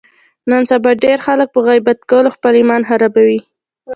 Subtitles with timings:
[0.49, 3.39] نن سبا ډېری خلک په غیبت کولو خپل ایمان خرابوي.